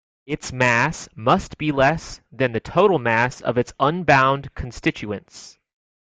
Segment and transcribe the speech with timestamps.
[0.25, 5.59] Its mass must be less than the total mass of its unbound constituents.